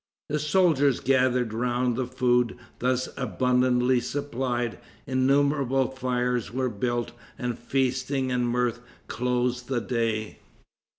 [0.29, 8.31] The soldiers gathered around the food thus abundantly supplied, innumerable fires were built, and feasting
[8.31, 10.39] and mirth closed the day.